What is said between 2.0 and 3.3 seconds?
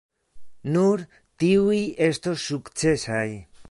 estos sukcesaj.